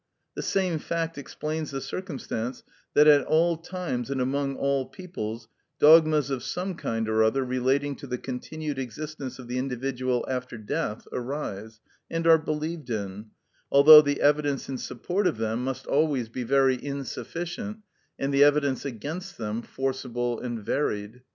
The 0.33 0.41
same 0.41 0.79
fact 0.79 1.15
explains 1.19 1.69
the 1.69 1.79
circumstance 1.79 2.63
that 2.95 3.05
at 3.05 3.23
all 3.23 3.55
times 3.55 4.09
and 4.09 4.19
among 4.19 4.55
all 4.55 4.87
peoples 4.87 5.47
dogmas 5.77 6.31
of 6.31 6.41
some 6.41 6.73
kind 6.73 7.07
or 7.07 7.21
other 7.23 7.45
relating 7.45 7.95
to 7.97 8.07
the 8.07 8.17
continued 8.17 8.79
existence 8.79 9.37
of 9.37 9.47
the 9.47 9.59
individual 9.59 10.25
after 10.27 10.57
death 10.57 11.07
arise, 11.13 11.81
and 12.09 12.25
are 12.25 12.39
believed 12.39 12.89
in, 12.89 13.27
although 13.71 14.01
the 14.01 14.21
evidence 14.21 14.67
in 14.69 14.79
support 14.79 15.27
of 15.27 15.37
them 15.37 15.63
must 15.63 15.85
always 15.85 16.29
be 16.29 16.41
very 16.41 16.83
insufficient, 16.83 17.77
and 18.17 18.33
the 18.33 18.43
evidence 18.43 18.83
against 18.85 19.37
them 19.37 19.61
forcible 19.61 20.39
and 20.39 20.63
varied. 20.65 21.21